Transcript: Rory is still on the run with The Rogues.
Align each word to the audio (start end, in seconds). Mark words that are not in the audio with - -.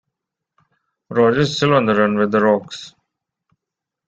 Rory 1.11 1.41
is 1.43 1.57
still 1.57 1.75
on 1.75 1.85
the 1.85 1.93
run 1.93 2.17
with 2.17 2.31
The 2.31 2.39
Rogues. 2.41 2.95